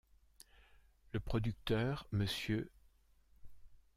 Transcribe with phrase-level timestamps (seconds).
[1.13, 2.63] Le producteur, Mr.